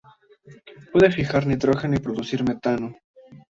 Puede 0.91 1.11
fijar 1.11 1.45
nitrógeno 1.45 1.95
y 1.95 1.99
producir 1.99 2.43
metano. 2.43 2.95